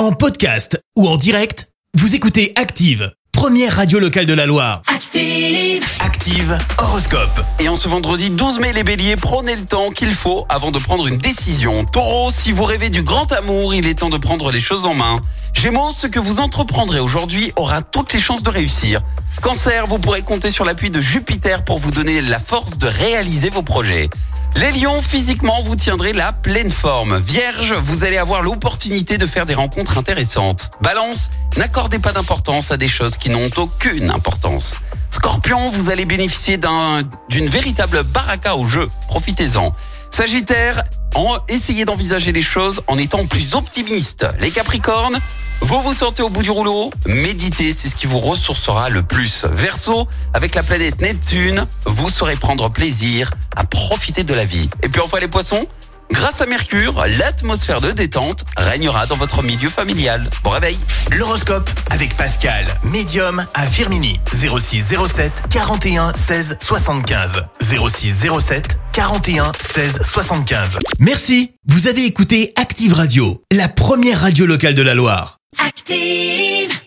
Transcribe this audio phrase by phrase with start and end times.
[0.00, 4.80] En podcast ou en direct, vous écoutez Active, première radio locale de la Loire.
[4.86, 5.84] Active.
[6.00, 7.44] Active Horoscope.
[7.58, 10.78] Et en ce vendredi 12 mai, les béliers, prenez le temps qu'il faut avant de
[10.78, 11.84] prendre une décision.
[11.84, 14.94] Taureau, si vous rêvez du grand amour, il est temps de prendre les choses en
[14.94, 15.20] main.
[15.52, 19.02] Gémeaux, ce que vous entreprendrez aujourd'hui aura toutes les chances de réussir.
[19.42, 23.50] Cancer, vous pourrez compter sur l'appui de Jupiter pour vous donner la force de réaliser
[23.50, 24.08] vos projets.
[24.56, 27.18] Les lions, physiquement, vous tiendrez la pleine forme.
[27.20, 30.70] Vierge, vous allez avoir l'opportunité de faire des rencontres intéressantes.
[30.82, 34.76] Balance, n'accordez pas d'importance à des choses qui n'ont aucune importance.
[35.10, 38.86] Scorpion, vous allez bénéficier d'un- d'une véritable baraka au jeu.
[39.08, 39.74] Profitez-en.
[40.10, 40.82] Sagittaire,
[41.14, 44.26] en, essayez d'envisager les choses en étant plus optimiste.
[44.40, 45.18] Les Capricornes,
[45.62, 49.46] vous vous sentez au bout du rouleau Méditez, c'est ce qui vous ressourcera le plus.
[49.50, 54.68] Verseau, avec la planète Neptune, vous saurez prendre plaisir à profiter de la vie.
[54.82, 55.66] Et puis enfin les poissons,
[56.10, 60.28] grâce à Mercure, l'atmosphère de détente régnera dans votre milieu familial.
[60.42, 60.78] Bon réveil
[61.12, 64.20] L'horoscope avec Pascal, médium à Firmini.
[64.32, 67.42] 06 07 41 16 75.
[67.60, 70.78] 06 07 41 16 75.
[70.98, 75.38] Merci, vous avez écouté Active Radio, la première radio locale de la Loire.
[75.58, 76.79] Active.